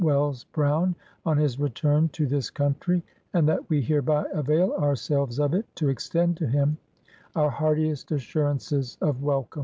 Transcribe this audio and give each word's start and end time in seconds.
Wells 0.03 0.45
Brown, 0.45 0.95
on 1.27 1.37
his 1.37 1.59
return 1.59 2.09
to 2.13 2.25
this 2.25 2.49
country, 2.49 3.03
and 3.35 3.47
that 3.47 3.69
we 3.69 3.81
hereby 3.81 4.25
avail 4.33 4.73
ourselves 4.73 5.39
of 5.39 5.53
it 5.53 5.67
to 5.75 5.89
extend 5.89 6.37
to 6.37 6.47
him 6.47 6.79
our 7.35 7.51
heartiest 7.51 8.11
assurances 8.11 8.97
of 8.99 9.21
welcome. 9.21 9.59